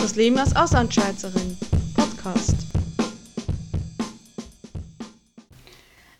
[0.00, 1.58] Das Leben als Auslandschweizerin.
[1.94, 2.54] Podcast.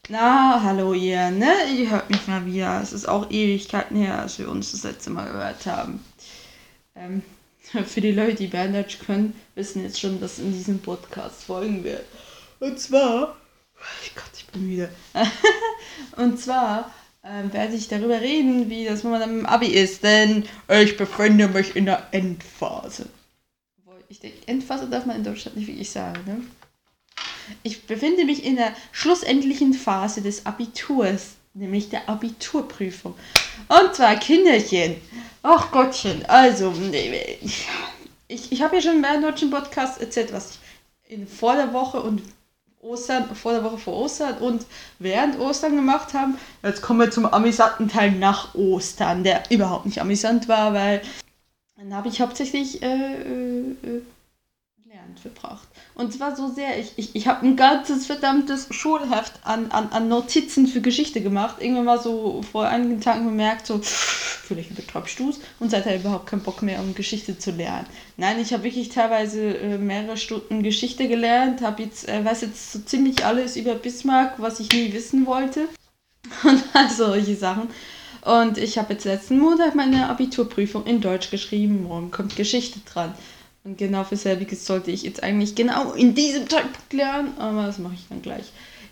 [0.09, 1.53] Na, hallo ihr, ne?
[1.77, 2.83] Ihr hört mich mal wieder.
[2.83, 6.05] Es ist auch Ewigkeiten her, als wir uns das letzte Mal gehört haben.
[6.97, 7.23] Ähm,
[7.87, 12.05] für die Leute, die Berndeutsch können, wissen jetzt schon, dass in diesem Podcast folgen wird.
[12.59, 13.37] Und zwar.
[13.77, 14.91] Oh Gott, ich bin müde.
[16.17, 16.93] Und zwar
[17.25, 21.77] ähm, werde ich darüber reden, wie das momentan im Abi ist, denn ich befinde mich
[21.77, 23.07] in der Endphase.
[24.11, 26.41] Ich denke, Endphase darf man in Deutschland nicht wirklich sagen, ne?
[27.63, 33.15] Ich befinde mich in der schlussendlichen Phase des Abiturs, nämlich der Abiturprüfung.
[33.69, 34.97] Und zwar Kinderchen.
[35.43, 36.73] Ach Gottchen, also,
[38.29, 42.01] ich, ich habe ja schon meinem deutschen Podcast erzählt, was ich in, vor der Woche
[42.01, 42.23] und
[42.81, 44.65] Ostern, vor der Woche vor Ostern und
[44.99, 46.39] während Ostern gemacht haben.
[46.63, 51.03] Jetzt kommen wir zum amüsanten Teil nach Ostern, der überhaupt nicht amüsant war, weil
[51.79, 54.03] dann habe ich hauptsächlich äh, äh, äh,
[54.89, 55.69] Lernen verbracht.
[55.95, 60.09] Und zwar so sehr, ich, ich, ich habe ein ganzes verdammtes Schulheft an, an, an
[60.09, 61.59] Notizen für Geschichte gemacht.
[61.61, 66.27] Irgendwann mal so vor einigen Tagen bemerkt, so, vielleicht betreibst du es und seitdem überhaupt
[66.27, 67.87] keinen Bock mehr, um Geschichte zu lernen.
[68.17, 72.73] Nein, ich habe wirklich teilweise äh, mehrere Stunden Geschichte gelernt, habe jetzt, äh, weiß jetzt
[72.73, 75.69] so ziemlich alles über Bismarck, was ich nie wissen wollte.
[76.43, 77.69] Und all solche Sachen.
[78.23, 81.85] Und ich habe jetzt letzten Monat meine Abiturprüfung in Deutsch geschrieben.
[81.85, 83.15] Morgen kommt Geschichte dran.
[83.65, 87.79] Und genau für selbiges sollte ich jetzt eigentlich genau in diesem Zeitpunkt lernen, aber das
[87.79, 88.47] mache ich dann gleich.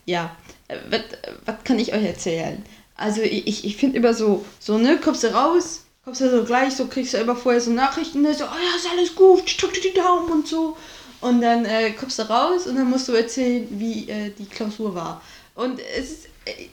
[0.04, 0.36] Ja,
[0.68, 1.00] äh, was,
[1.44, 2.62] was kann ich euch erzählen?
[2.94, 6.44] Also ich, ich, ich finde immer so, so, ne, kommst du raus, kommst du so
[6.44, 9.44] gleich, so kriegst du immer vorher so Nachrichten, ne, so, oh ja, ist alles gut,
[9.46, 10.76] ich drück dir die Daumen und so.
[11.20, 14.94] Und dann äh, kommst du raus und dann musst du erzählen, wie äh, die Klausur
[14.94, 15.22] war.
[15.54, 16.68] Und es ist, äh,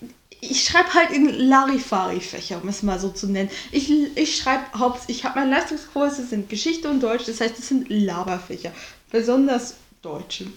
[0.49, 3.49] ich schreibe halt in Larifari-Fächer, um es mal so zu nennen.
[3.71, 7.67] Ich, ich schreibe hauptsächlich, ich habe meine Leistungskurse sind Geschichte und Deutsch, das heißt, das
[7.67, 8.71] sind Laberfächer.
[9.11, 10.47] Besonders Deutsche.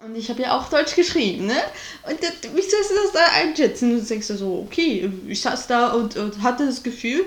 [0.00, 1.56] Und ich habe ja auch Deutsch geschrieben, ne?
[2.08, 3.98] Und das, wie sollst du das da einschätzen?
[3.98, 7.24] Du denkst so, okay, ich saß da und, und hatte das Gefühl,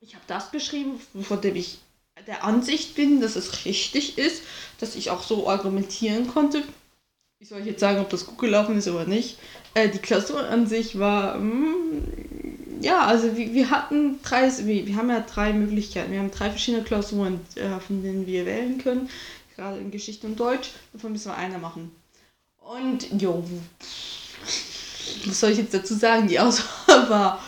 [0.00, 1.78] ich habe das geschrieben, von dem ich
[2.26, 4.42] der Ansicht bin, dass es richtig ist,
[4.80, 6.62] dass ich auch so argumentieren konnte.
[7.38, 9.38] Ich soll jetzt sagen, ob das gut gelaufen ist oder nicht.
[9.74, 14.96] Äh, die Klausur an sich war, mm, ja, also wir, wir hatten drei, wir, wir
[14.96, 16.12] haben ja drei Möglichkeiten.
[16.12, 19.10] Wir haben drei verschiedene Klausuren, äh, von denen wir wählen können.
[19.54, 20.70] Gerade in Geschichte und Deutsch.
[20.94, 21.94] Davon müssen wir eine machen.
[22.58, 23.44] Und, jo,
[25.26, 26.28] was soll ich jetzt dazu sagen?
[26.28, 27.44] Die Auswahl war,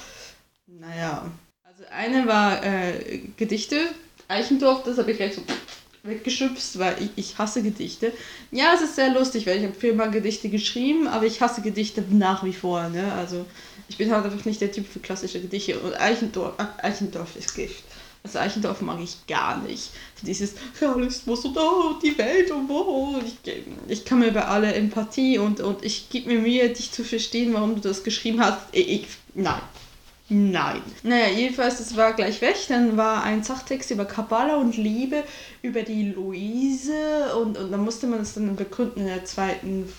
[0.66, 1.30] naja,
[1.64, 3.80] also eine war äh, Gedichte,
[4.28, 5.42] Eichendorf, das habe ich gleich so
[6.02, 8.12] weggeschubst, weil ich, ich hasse Gedichte.
[8.50, 12.04] Ja, es ist sehr lustig, weil ich habe viermal Gedichte geschrieben, aber ich hasse Gedichte
[12.10, 12.88] nach wie vor.
[12.88, 13.12] Ne?
[13.12, 13.46] Also
[13.88, 17.84] ich bin halt einfach nicht der Typ für klassische Gedichte und Eichendorf, Eichendorf ist Gift.
[18.24, 19.90] Also Eichendorf mag ich gar nicht.
[20.22, 25.38] Dieses Realismus und oh, die Welt und oh, ich, ich kann mir bei aller Empathie
[25.38, 28.58] und, und ich gebe mir Mühe, dich zu verstehen, warum du das geschrieben hast.
[28.72, 29.60] Ich, ich, nein,
[30.30, 30.82] Nein.
[31.02, 32.56] Naja, jedenfalls, es war gleich weg.
[32.68, 35.24] Dann war ein Sachtext über Kabbala und Liebe,
[35.62, 39.90] über die Luise und, und dann musste man es dann begründen in der zweiten.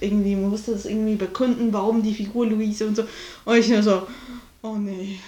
[0.00, 3.04] Irgendwie, man musste das irgendwie begründen, warum die Figur Luise und so.
[3.44, 4.06] Und ich nur so,
[4.62, 5.18] oh nee,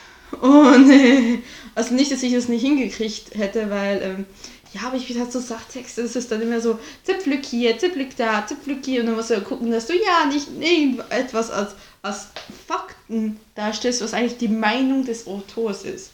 [0.41, 1.41] oh nee.
[1.75, 4.27] Also nicht, dass ich das nicht hingekriegt hätte, weil, ähm,
[4.77, 8.47] ja, aber ich wieder so Sachtexte, das ist dann immer so, zipflück hier, zipflück da,
[8.47, 11.73] zipflück hier und dann musst du gucken, dass du ja nicht irgendetwas als,
[12.03, 12.29] als
[12.67, 16.13] Fakten darstellst, was eigentlich die Meinung des Autors ist.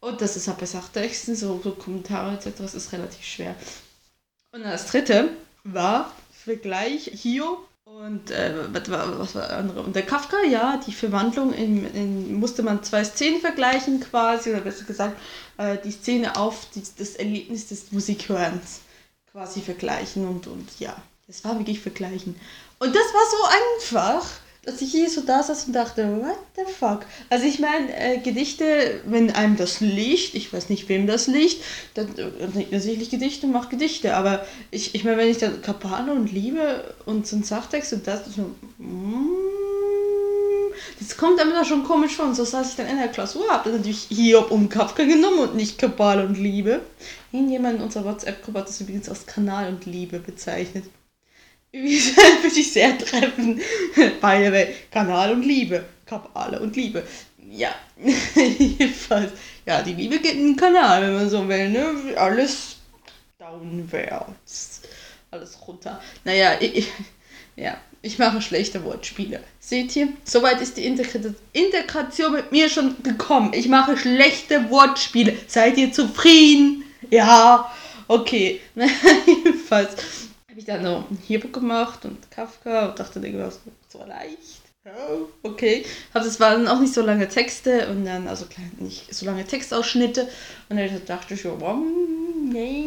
[0.00, 3.54] Und das ist halt bei Sachtexten, so, so Kommentare etc., das ist relativ schwer.
[4.52, 5.30] Und das dritte
[5.64, 7.66] war Vergleich Hiob
[8.06, 9.82] und äh, was, war, andere?
[9.82, 14.60] Und der Kafka, ja, die Verwandlung in, in, musste man zwei Szenen vergleichen quasi, oder
[14.60, 15.16] besser gesagt,
[15.58, 18.80] äh, die Szene auf die, das Erlebnis des Musikhörens
[19.30, 20.96] quasi vergleichen und, und ja,
[21.26, 22.34] das war wirklich vergleichen.
[22.80, 24.28] Und das war so einfach,
[24.64, 27.00] dass ich hier so da saß und dachte, what the fuck?
[27.30, 31.62] Also ich meine, äh, Gedichte, wenn einem das liegt, ich weiß nicht, wem das liegt,
[31.94, 34.14] dann äh, natürlich Gedichte und macht Gedichte.
[34.14, 38.06] Aber ich, ich meine, wenn ich dann Kapane und Liebe und so ein Sachtext und
[38.06, 38.42] das, so,
[38.78, 39.52] mm,
[41.00, 42.26] das kommt einem da schon komisch vor.
[42.26, 45.40] Und so saß ich dann in der Klausur, hab dann natürlich Hiob und Kafka genommen
[45.40, 46.82] und nicht Kabal und Liebe.
[47.32, 50.84] Irgendjemand in unserer WhatsApp-Gruppe hat das übrigens als Kanal und Liebe bezeichnet.
[51.72, 53.60] Würde ich sehr treffen.
[53.94, 55.84] The way, Kanal und Liebe.
[56.04, 57.02] Kabale und Liebe.
[57.50, 57.74] Ja,
[58.58, 59.32] jedenfalls.
[59.64, 62.16] Ja, die Liebe geht in den Kanal, wenn man so will, ne?
[62.16, 62.76] Alles
[63.38, 64.82] downwards.
[65.30, 66.00] Alles runter.
[66.24, 66.88] Naja, ich,
[67.56, 69.40] ja, ich mache schlechte Wortspiele.
[69.58, 70.08] Seht ihr?
[70.24, 73.52] Soweit ist die Integration mit mir schon gekommen.
[73.54, 75.36] Ich mache schlechte Wortspiele.
[75.46, 76.84] Seid ihr zufrieden?
[77.10, 77.72] Ja.
[78.08, 78.60] Okay,
[79.26, 79.94] jedenfalls
[80.52, 84.60] habe ich dann noch Hierbuch gemacht und Kafka und dachte, der war so, leicht.
[85.42, 85.82] Okay.
[86.12, 88.44] Also es waren auch nicht so lange Texte und dann, also
[88.78, 90.28] nicht so lange Textausschnitte.
[90.68, 91.78] Und dann dachte ich, wow,
[92.44, 92.84] nee,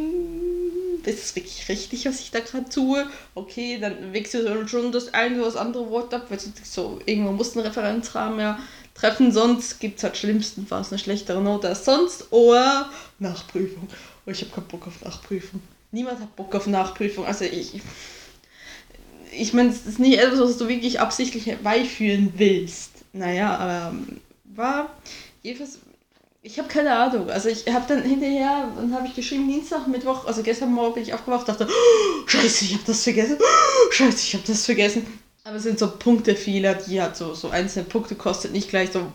[1.06, 3.08] ist es wirklich richtig, was ich da gerade tue?
[3.34, 7.56] Okay, dann wechselt schon das eine oder das andere Wort ab, weil so irgendwo muss
[7.56, 8.60] ein Referenzrahmen ja
[8.94, 12.32] treffen, sonst gibt es halt schlimmstenfalls eine schlechtere Note als sonst.
[12.32, 13.88] Oder Nachprüfung.
[14.28, 15.62] Oh, ich habe keinen Bock auf Nachprüfung.
[15.95, 17.25] Niemand hat Bock auf Nachprüfung.
[17.25, 17.81] Also ich.
[19.31, 22.92] Ich meine, es ist nicht etwas, was du wirklich absichtlich herbeiführen willst.
[23.13, 24.89] Naja, aber ähm, war
[25.42, 25.80] jedenfalls
[26.42, 27.30] ich habe keine Ahnung.
[27.31, 31.03] Also ich habe dann hinterher, dann habe ich geschrieben, Dienstag, Mittwoch, also gestern Morgen bin
[31.03, 33.38] ich aufgewacht, dachte, oh, scheiße, ich habe das vergessen.
[33.39, 35.07] Oh, scheiße, ich habe das vergessen.
[35.44, 39.07] Aber es sind so Punktefehler, die hat so, so einzelne Punkte kostet, nicht gleich so,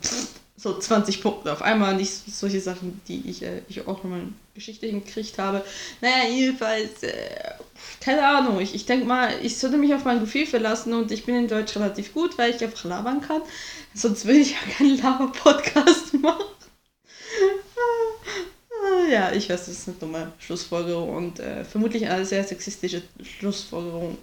[0.61, 4.29] so 20 Punkte auf einmal, nicht solche Sachen, die ich, äh, ich auch in meiner
[4.55, 5.65] Geschichte hingekriegt habe.
[6.03, 7.55] Naja, jedenfalls, äh,
[8.01, 11.25] keine Ahnung, ich, ich denke mal, ich sollte mich auf mein Gefühl verlassen und ich
[11.25, 13.41] bin in Deutsch relativ gut, weil ich einfach labern kann.
[13.95, 16.45] Sonst würde ich ja keinen Laber-Podcast machen.
[19.11, 24.19] ja, ich weiß, das ist eine dumme Schlussfolgerung und äh, vermutlich eine sehr sexistische Schlussfolgerung.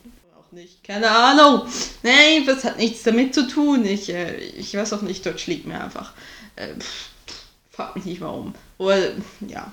[0.58, 0.84] Nicht.
[0.84, 1.68] Keine Ahnung.
[2.02, 3.86] Nein, das hat nichts damit zu tun.
[3.86, 6.14] Ich, äh, ich weiß auch nicht, Deutsch liegt mir einfach.
[6.56, 6.70] Äh,
[7.70, 8.56] frag mich nicht warum.
[8.80, 9.12] Oder,
[9.48, 9.72] ja.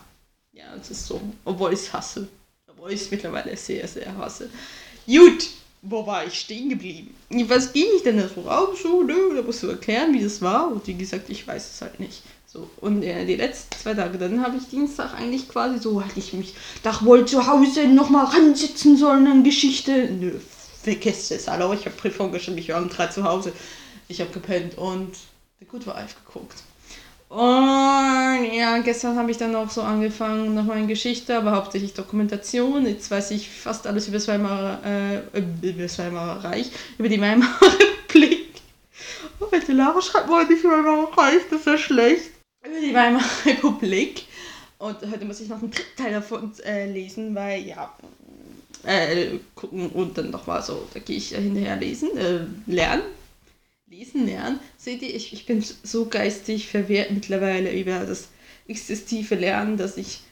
[0.52, 1.22] Ja, es ist so.
[1.46, 2.28] Obwohl ich es hasse.
[2.68, 4.50] Obwohl ich es mittlerweile sehr, sehr hasse.
[5.06, 5.46] Gut,
[5.80, 7.14] wo war ich stehen geblieben?
[7.30, 8.76] Was ging ich denn da so raus?
[8.82, 10.70] So, da musst du erklären, wie das war.
[10.70, 12.20] Und wie gesagt, ich weiß es halt nicht.
[12.46, 16.18] So, und äh, die letzten zwei Tage, dann habe ich Dienstag eigentlich quasi so, hatte
[16.18, 20.10] ich mich, da wohl zu Hause nochmal ransitzen sollen an Geschichte.
[20.12, 20.38] Nö,
[20.84, 23.52] vergesst es, hallo, ich habe Prüfung geschrieben, ich war um drei zu Hause.
[24.06, 25.16] Ich habe gepennt und
[25.68, 26.62] Gut war Alf geguckt.
[27.28, 32.86] Und ja, gestern habe ich dann auch so angefangen, nochmal in Geschichte, aber hauptsächlich Dokumentation.
[32.86, 35.38] Jetzt weiß ich fast alles über das Weimarer, äh,
[35.68, 38.50] über Reich, über die Weimarer Republik.
[39.40, 42.30] Oh, bitte Lara schreibt mal nicht Weimarer Reich, das ist ja schlecht
[42.64, 44.26] über die Weimarer Republik.
[44.78, 47.92] Und heute muss ich noch einen dritten Teil davon äh, lesen, weil ja,
[48.84, 53.02] äh, gucken und dann nochmal so, da gehe ich hinterher lesen, äh, lernen.
[53.88, 54.58] Lesen, lernen.
[54.76, 58.28] Seht ihr, ich, ich bin so geistig verwehrt mittlerweile über das
[58.66, 60.22] exzessive Lernen, dass ich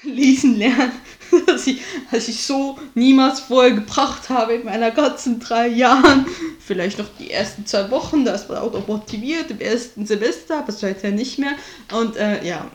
[0.02, 0.92] lesen lerne,
[1.46, 6.26] dass ich, dass ich so niemals vorher gebracht habe in meiner ganzen drei Jahren.
[6.58, 10.72] Vielleicht noch die ersten zwei Wochen, das war auch noch motiviert im ersten Semester, aber
[10.72, 11.54] seither nicht mehr.
[11.92, 12.70] Und äh, ja,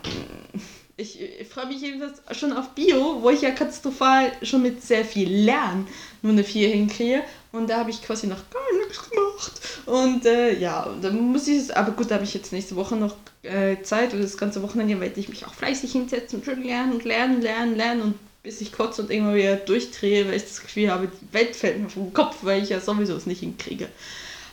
[0.96, 5.04] ich, ich freue mich jedenfalls schon auf Bio, wo ich ja katastrophal schon mit sehr
[5.04, 5.86] viel Lernen
[6.22, 7.22] nur eine 4 hinkriege.
[7.52, 9.60] Und da habe ich quasi noch gar nichts gemacht.
[9.86, 12.96] Und äh, ja, dann muss ich es, aber gut, da habe ich jetzt nächste Woche
[12.96, 16.62] noch äh, Zeit und das ganze Wochenende werde ich mich auch fleißig hinsetzen und schon
[16.62, 20.44] lernen und lernen, lernen, lernen und bis ich kotze und irgendwann wieder durchdrehe, weil ich
[20.44, 23.40] das Gefühl habe, die Welt fällt mir vom Kopf, weil ich ja sowieso es nicht
[23.40, 23.88] hinkriege.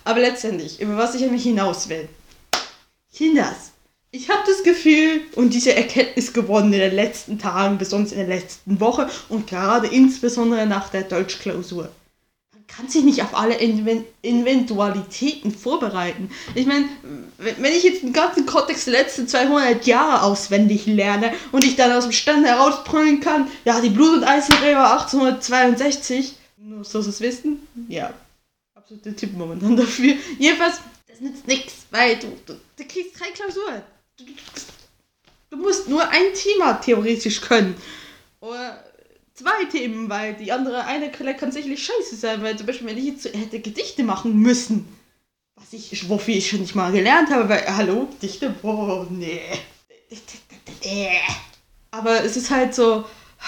[0.03, 2.09] Aber letztendlich, über was ich eigentlich hinaus will.
[3.11, 3.72] Hinaus.
[4.15, 8.27] Ich habe das Gefühl und diese Erkenntnis gewonnen in den letzten Tagen, besonders in der
[8.27, 11.89] letzten Woche und gerade insbesondere nach der Deutschklausur
[12.67, 16.29] kann sich nicht auf alle Eventualitäten vorbereiten.
[16.55, 16.85] Ich meine,
[17.37, 21.91] wenn ich jetzt den ganzen Kontext der letzten 200 Jahre auswendig lerne und ich dann
[21.91, 27.67] aus dem Stand herausbrüllen kann, ja, die Blut- und Eisenräuber 1862, nur so es wissen,
[27.89, 28.13] ja,
[28.75, 30.15] absolute Tipp momentan dafür.
[30.39, 33.83] Jedenfalls, das nützt nichts, weil du, du, du kriegst drei Klausuren.
[35.49, 37.75] Du, musst nur ein Thema theoretisch können.
[38.39, 38.83] Oder
[39.33, 42.97] zwei Themen, weil die andere eine Quelle kann sicherlich scheiße sein, weil zum Beispiel, wenn
[42.97, 44.87] ich jetzt hätte Gedichte machen müssen,
[45.55, 49.41] was ich, wofür ich schon nicht mal gelernt habe, weil, hallo, Dichte, boah, nee.
[51.91, 53.05] Aber es ist halt so,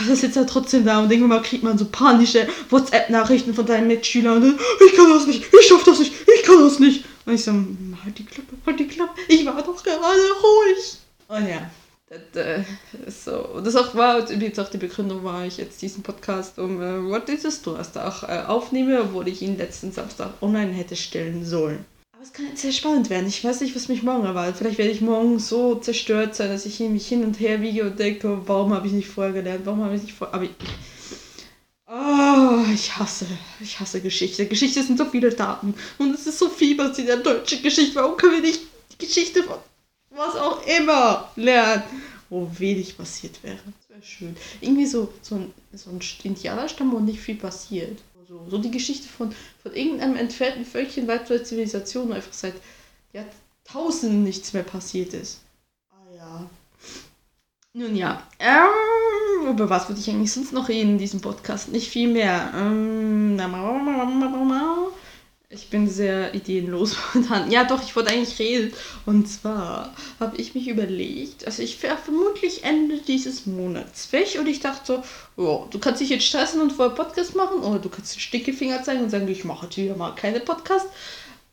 [0.08, 4.58] das sitzt halt trotzdem da und irgendwann kriegt man so panische WhatsApp-Nachrichten von deinen Mitschülern
[4.86, 7.06] ich kann das nicht, ich schaff das nicht, ich kann das nicht.
[7.26, 10.98] Und ich so, halt die Klappe, halt die Klappe, ich war doch gerade ruhig.
[11.28, 11.70] Und ja,
[12.08, 12.64] das, äh,
[13.08, 13.62] so.
[13.64, 17.28] das auch war, wie gesagt, die Begründung war ich jetzt diesen Podcast um äh, What
[17.30, 21.84] is this Donnerstag äh, aufnehme, obwohl ich ihn letzten Samstag online hätte stellen sollen.
[22.14, 23.28] Aber es kann jetzt sehr spannend werden.
[23.28, 24.58] Ich weiß nicht, was mich morgen erwartet.
[24.58, 27.98] Vielleicht werde ich morgen so zerstört sein, dass ich mich hin und her wiege und
[27.98, 29.66] denke, warum habe ich nicht vorher gelernt?
[29.66, 30.36] Warum habe ich nicht vorher.
[30.36, 30.52] Aber ich,
[32.56, 33.26] Oh, ich hasse,
[33.60, 34.46] ich hasse Geschichte.
[34.46, 37.96] Geschichte sind so viele Daten und es ist so viel was in der deutschen Geschichte.
[37.96, 38.62] Warum können wir nicht
[38.94, 39.58] die Geschichte von
[40.12, 41.84] was auch immer lernen,
[42.30, 43.60] wo wenig passiert wäre.
[43.66, 44.38] Das wäre schön.
[44.62, 48.00] Irgendwie so, so ein, so ein Indianerstamm, wo nicht viel passiert.
[48.28, 52.56] So, so die Geschichte von, von irgendeinem entfernten Völkchen weit der Zivilisation, einfach seit
[53.12, 55.42] Jahrtausenden nichts mehr passiert ist.
[55.92, 56.50] Ah ja.
[57.78, 61.68] Nun ja, ähm, über was würde ich eigentlich sonst noch reden in diesem Podcast?
[61.74, 62.54] Nicht viel mehr.
[62.56, 63.36] Ähm,
[65.50, 67.52] ich bin sehr ideenlos momentan.
[67.52, 68.72] Ja, doch, ich wollte eigentlich reden.
[69.06, 74.48] Und zwar habe ich mich überlegt, also ich wäre vermutlich Ende dieses Monats weg und
[74.48, 75.04] ich dachte
[75.36, 78.22] so, ja, du kannst dich jetzt stressen und vorher Podcast machen oder du kannst den
[78.22, 80.88] Stickefinger zeigen und sagen, ich mache jetzt wieder mal keine Podcast.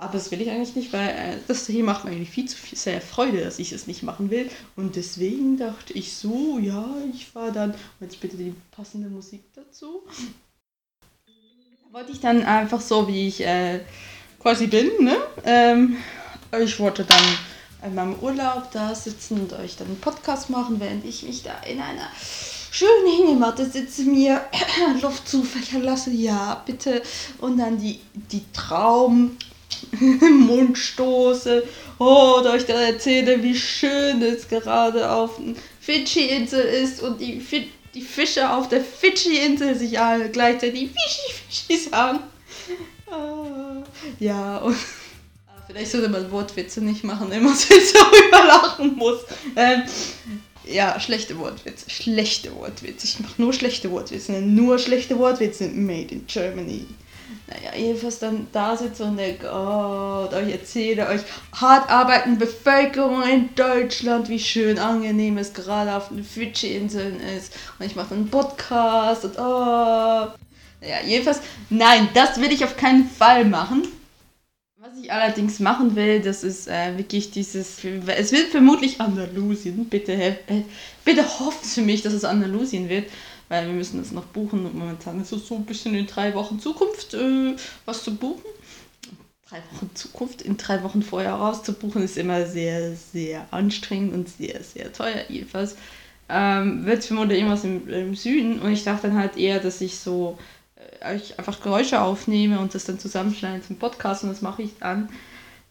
[0.02, 2.56] Aber das will ich eigentlich nicht, weil äh, das hier macht mir eigentlich viel zu
[2.56, 4.50] viel, sehr Freude, dass ich es nicht machen will.
[4.74, 9.44] Und deswegen dachte ich so, ja, ich war dann, und jetzt bitte die passende Musik
[9.54, 10.02] dazu.
[11.24, 13.78] Da wollte ich dann einfach so, wie ich äh,
[14.40, 15.16] quasi bin, ne?
[15.44, 15.96] Ähm,
[16.60, 21.04] ich wollte dann in meinem Urlaub da sitzen und euch dann einen Podcast machen, während
[21.04, 22.08] ich mich da in einer
[22.72, 24.40] schönen Hängematte sitze, mir
[25.00, 26.10] Luft zufächern lasse.
[26.10, 27.02] Ja, bitte.
[27.38, 29.36] Und dann die, die Traum
[30.00, 31.62] Mund stoße
[31.98, 37.44] oder euch dann erzähle, wie schön es gerade auf der Fidschi-Insel ist und die,
[37.94, 42.20] die Fische auf der Fidschi-Insel sich alle gleichzeitig Fischi, Fischi sagen.
[44.18, 44.76] Ja, und
[45.48, 49.20] ah, vielleicht sollte man Wortwitze nicht machen, immer so darüber lachen muss.
[49.56, 49.82] Ähm,
[50.64, 53.06] ja, schlechte Wortwitze, schlechte Wortwitze.
[53.06, 56.86] Ich mache nur schlechte Wortwitze, nur schlechte Wortwitze made in Germany
[57.76, 61.20] jedenfalls dann da sitze und denke, oh, ich erzähle euch
[61.54, 67.54] hart arbeitende Bevölkerung in Deutschland, wie schön angenehm es gerade auf den Fidschi-Inseln ist.
[67.78, 70.28] Und ich mache einen Podcast und oh.
[70.80, 71.40] Naja, jedenfalls,
[71.70, 73.86] nein, das will ich auf keinen Fall machen.
[74.76, 80.12] Was ich allerdings machen will, das ist äh, wirklich dieses, es wird vermutlich Andalusien, bitte,
[80.12, 80.34] äh,
[81.04, 83.06] bitte hofft für mich, dass es Andalusien wird
[83.52, 86.34] weil wir müssen das noch buchen und momentan ist es so ein bisschen in drei
[86.34, 87.54] Wochen Zukunft äh,
[87.84, 88.46] was zu buchen.
[89.46, 94.62] Drei Wochen Zukunft in drei Wochen vorher rauszubuchen ist immer sehr, sehr anstrengend und sehr,
[94.62, 95.76] sehr teuer jedenfalls.
[96.30, 99.98] Ähm, wird vermutlich irgendwas im, im Süden und ich dachte dann halt eher, dass ich
[99.98, 100.38] so
[101.00, 105.10] äh, einfach Geräusche aufnehme und das dann zusammenschneide zum Podcast und das mache ich dann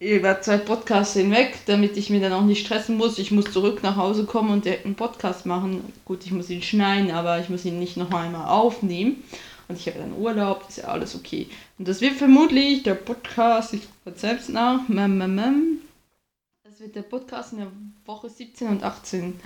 [0.01, 3.19] über zwei Podcasts hinweg, damit ich mir dann auch nicht stressen muss.
[3.19, 5.93] Ich muss zurück nach Hause kommen und direkt einen Podcast machen.
[6.05, 9.23] Gut, ich muss ihn schneiden, aber ich muss ihn nicht noch einmal aufnehmen.
[9.67, 11.47] Und ich habe dann Urlaub, ist ja alles okay.
[11.77, 17.59] Und das wird vermutlich der Podcast, ich gucke selbst nach, das wird der Podcast in
[17.59, 17.71] der
[18.05, 19.39] Woche 17 und 18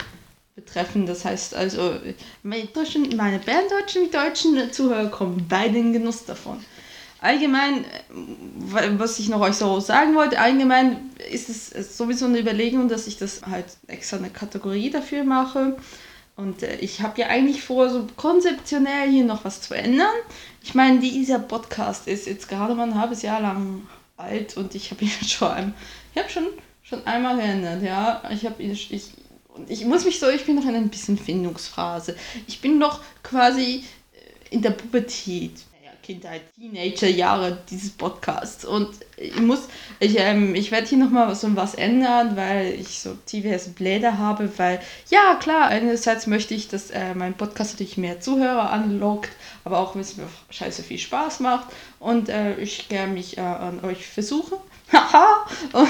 [0.56, 1.06] betreffen.
[1.06, 1.96] Das heißt also,
[2.44, 6.64] meine, deutschen, meine berndeutschen deutschen Zuhörer kommen beide in Genuss davon
[7.26, 12.88] allgemein, äh, was ich noch euch so sagen wollte, allgemein ist es sowieso eine Überlegung,
[12.88, 15.76] dass ich das halt extra eine Kategorie dafür mache.
[16.36, 20.14] Und äh, ich habe ja eigentlich vor, so konzeptionell hier noch was zu ändern.
[20.64, 24.92] Ich meine, dieser Podcast ist jetzt gerade mal ein halbes Jahr lang alt und ich
[24.92, 25.74] habe ihn schon,
[26.14, 26.48] ich habe schon,
[26.84, 28.22] schon einmal geändert, ja.
[28.32, 29.12] Ich habe ich, ich,
[29.68, 32.16] ich muss mich so, ich bin noch in ein bisschen Findungsphase.
[32.48, 35.54] Ich bin noch quasi äh, in der Pubertät.
[36.06, 38.64] Kindheit, Teenagerjahre dieses Podcasts.
[38.64, 39.68] Und ich muss,
[40.00, 44.50] ich, ähm, ich werde hier nochmal so was ändern, weil ich so diverse Pläne habe,
[44.58, 49.32] weil, ja, klar, einerseits möchte ich, dass äh, mein Podcast natürlich mehr Zuhörer anlockt,
[49.64, 51.70] aber auch, wenn es mir scheiße viel Spaß macht
[52.00, 54.58] und äh, ich gerne mich äh, an euch versuche.
[54.92, 55.48] Haha!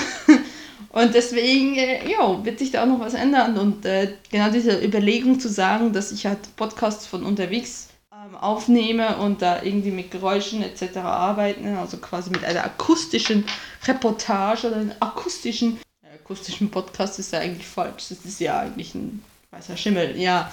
[0.89, 3.57] Und deswegen, äh, ja, wird sich da auch noch was ändern.
[3.57, 7.89] Und äh, genau diese Überlegung zu sagen, dass ich halt Podcasts von unterwegs
[8.34, 10.98] aufnehme und da irgendwie mit Geräuschen etc.
[10.98, 13.46] arbeiten, also quasi mit einer akustischen
[13.86, 18.96] Reportage oder einem akustischen, äh, akustischen Podcast ist ja eigentlich falsch, das ist ja eigentlich
[18.96, 20.51] ein weißer Schimmel, ja.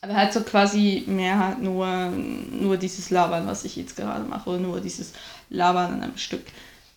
[0.00, 4.50] Aber halt so quasi mehr halt nur, nur dieses Labern, was ich jetzt gerade mache,
[4.50, 5.12] nur dieses
[5.48, 6.44] Labern an einem Stück.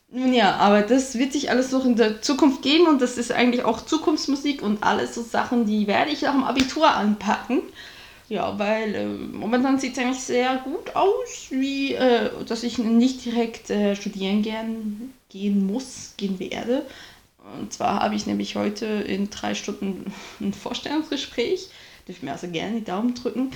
[0.10, 3.32] Nun ja, aber das wird sich alles noch in der Zukunft geben und das ist
[3.32, 7.62] eigentlich auch Zukunftsmusik und alles so Sachen, die werde ich auch im Abitur anpacken.
[8.28, 13.24] Ja, weil äh, momentan sieht es eigentlich sehr gut aus, wie äh, dass ich nicht
[13.24, 16.86] direkt äh, studieren gern gehen muss, gehen werde.
[17.60, 21.70] Und zwar habe ich nämlich heute in drei Stunden ein Vorstellungsgespräch
[22.08, 23.52] dürft mir also gerne die Daumen drücken.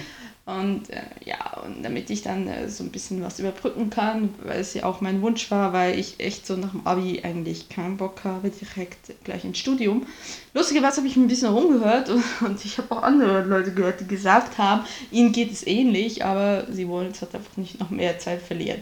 [0.45, 4.59] Und äh, ja, und damit ich dann äh, so ein bisschen was überbrücken kann, weil
[4.59, 7.97] es ja auch mein Wunsch war, weil ich echt so nach dem Abi eigentlich keinen
[7.97, 10.07] Bock habe, direkt gleich ins Studium.
[10.55, 14.07] Lustigerweise habe ich ein bisschen rumgehört und, und ich habe auch andere Leute gehört, die
[14.07, 18.17] gesagt haben, ihnen geht es ähnlich, aber sie wollen jetzt halt einfach nicht noch mehr
[18.17, 18.81] Zeit verlieren.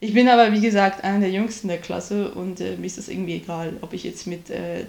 [0.00, 3.08] Ich bin aber, wie gesagt, einer der Jüngsten der Klasse und äh, mir ist es
[3.08, 4.86] irgendwie egal, ob ich jetzt mit äh,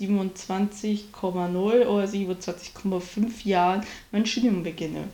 [0.00, 5.04] 27,0 oder 27,5 Jahren mein Studium beginne.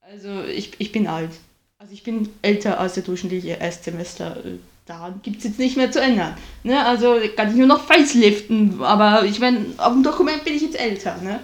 [0.00, 1.30] Also ich, ich bin alt.
[1.78, 4.42] Also ich bin älter als der durchschnittliche Erstsemester.
[4.86, 6.36] Da gibt es jetzt nicht mehr zu ändern.
[6.64, 6.84] Ne?
[6.84, 10.80] Also kann ich nur noch faceliften, aber ich meine, auf dem Dokument bin ich jetzt
[10.80, 11.18] älter.
[11.18, 11.40] Ne?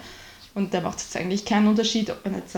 [0.55, 2.57] Und da macht es eigentlich keinen Unterschied, ob man jetzt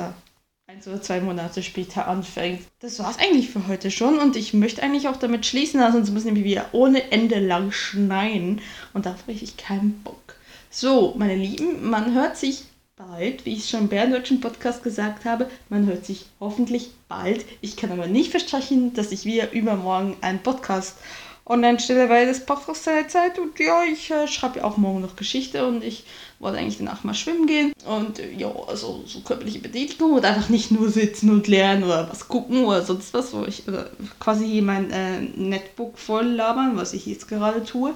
[0.77, 2.61] ein oder zwei Monate später anfängt.
[2.79, 6.11] Das war es eigentlich für heute schon und ich möchte eigentlich auch damit schließen, sonst
[6.11, 8.61] müssen wir wieder ohne Ende lang schneien
[8.93, 10.35] und da habe ich keinen Bock.
[10.69, 12.63] So, meine Lieben, man hört sich
[12.95, 17.45] bald, wie ich schon im Bärendeutschen Podcast gesagt habe, man hört sich hoffentlich bald.
[17.61, 20.97] Ich kann aber nicht versprechen, dass ich wieder übermorgen einen Podcast
[21.45, 25.01] online stelle, weil das braucht auch seine Zeit und ja, ich äh, schreibe auch morgen
[25.01, 26.03] noch Geschichte und ich
[26.39, 30.49] wollte eigentlich danach mal schwimmen gehen und äh, ja, also so körperliche Betätigung und einfach
[30.49, 33.89] nicht nur sitzen und lernen oder was gucken oder sonst was, wo ich oder
[34.19, 37.95] quasi mein äh, Netbook voll labern, was ich jetzt gerade tue.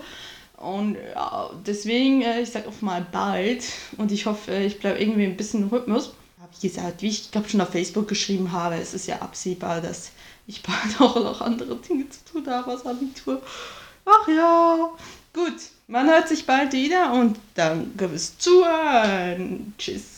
[0.57, 3.63] Und ja, deswegen, äh, ich sage auch mal bald
[3.97, 6.13] und ich hoffe, ich bleibe irgendwie ein bisschen im Rhythmus.
[6.39, 9.81] Habe ich gesagt, wie ich glaube schon auf Facebook geschrieben habe, es ist ja absehbar,
[9.81, 10.11] dass
[10.47, 13.41] ich bald auch noch andere Dinge zu tun habe als Abitur.
[14.05, 14.89] Ach ja,
[15.33, 15.55] gut,
[15.87, 19.73] man hört sich bald wieder und danke fürs Zuhören.
[19.77, 20.10] Tschüss.